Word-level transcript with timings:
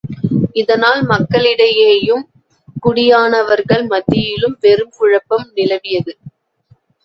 இதனால் 0.53 1.01
மக்களிடையேயும், 1.03 2.23
குடியானவர்கள் 2.85 3.85
மத்தியிலும் 3.87 4.57
பெரும் 4.59 4.93
குழப்பம் 4.97 5.47
நிலவியது. 5.55 6.13